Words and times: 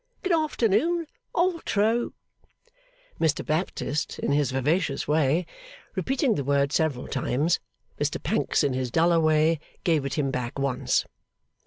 Good 0.23 0.33
afternoon. 0.33 1.05
Altro!' 1.35 2.13
Mr 3.19 3.45
Baptist 3.45 4.17
in 4.17 4.31
his 4.31 4.49
vivacious 4.49 5.07
way 5.07 5.45
repeating 5.95 6.33
the 6.33 6.43
word 6.43 6.71
several 6.71 7.07
times, 7.07 7.59
Mr 7.99 8.17
Pancks 8.23 8.63
in 8.63 8.73
his 8.73 8.89
duller 8.89 9.19
way 9.19 9.59
gave 9.83 10.03
it 10.03 10.15
him 10.17 10.31
back 10.31 10.57
once. 10.57 11.05